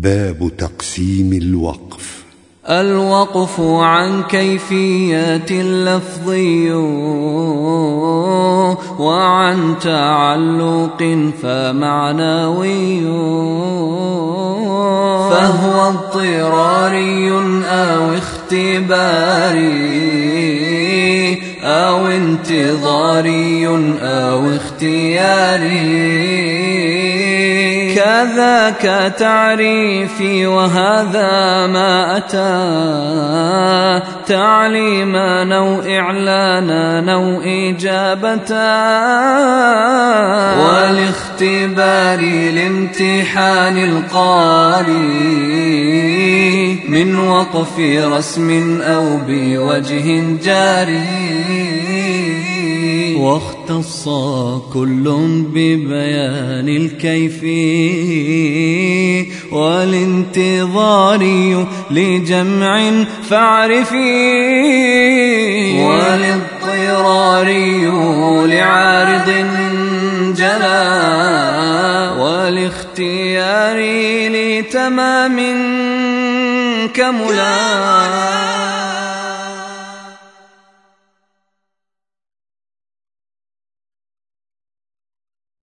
باب 0.00 0.50
تقسيم 0.58 1.32
الوقف. 1.32 2.24
الوقف 2.68 3.60
عن 3.60 4.22
كيفية 4.22 5.62
لفظي 5.62 6.72
وعن 8.98 9.74
تعلق 9.82 11.30
فمعنوي. 11.42 13.00
فهو 15.30 15.88
اضطراري 15.88 17.30
أو 17.64 18.14
اختباري 18.14 19.66
أو 21.62 22.06
انتظاري 22.06 23.66
أو 24.02 24.50
اختياري. 24.56 25.96
كذاك 27.96 29.14
تعريفي 29.18 30.46
وهذا 30.46 31.66
ما 31.66 32.16
أتى. 32.16 34.02
تعليما 34.26 35.56
أو 35.56 35.80
إعلانا 35.80 37.12
أو 37.12 37.40
إجابة. 37.40 38.52
والاختبار 40.64 42.20
لامتحان 42.54 43.78
القاري 43.78 44.92
من 46.88 47.18
وقف 47.18 47.78
رسم 47.78 48.80
أو 48.82 49.16
بوجه 49.26 50.22
جاري. 50.44 52.55
واختص 53.16 54.08
كل 54.72 55.04
ببيان 55.54 56.68
الكيف 56.68 57.42
والانتظار 59.52 61.22
لجمع 61.90 62.92
فاعرفي 63.30 64.06
والإضطرار 65.80 67.48
لعارض 68.46 69.30
جلا 70.36 72.10
والاختيار 72.18 73.78
لتمام 74.28 75.36
كملا 76.94 78.85